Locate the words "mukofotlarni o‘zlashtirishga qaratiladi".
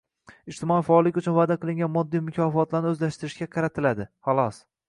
2.31-4.13